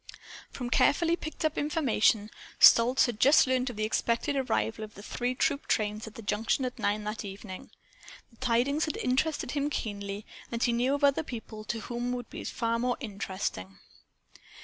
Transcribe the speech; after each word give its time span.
From 0.49 0.71
carefully 0.71 1.15
picked 1.15 1.45
up 1.45 1.59
information 1.59 2.31
Stolz 2.59 3.05
had 3.05 3.19
just 3.19 3.45
learned 3.45 3.69
of 3.69 3.75
the 3.75 3.83
expected 3.83 4.35
arrival 4.35 4.83
of 4.83 4.95
the 4.95 5.03
three 5.03 5.35
troop 5.35 5.67
trains 5.67 6.07
at 6.07 6.15
the 6.15 6.23
junction 6.23 6.65
at 6.65 6.79
nine 6.79 7.03
that 7.03 7.23
evening. 7.23 7.69
The 8.31 8.37
tidings 8.37 8.85
had 8.85 8.97
interested 8.97 9.51
him 9.51 9.69
keenly, 9.69 10.25
and 10.51 10.63
he 10.63 10.73
knew 10.73 10.95
of 10.95 11.03
other 11.03 11.21
people 11.21 11.63
to 11.65 11.81
whom 11.81 12.09
they 12.09 12.17
would 12.17 12.31
be 12.31 12.43
far 12.45 12.79
more 12.79 12.97
interesting. 12.99 13.77